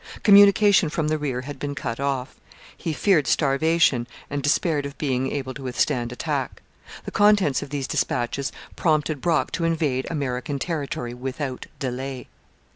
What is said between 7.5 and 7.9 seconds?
of these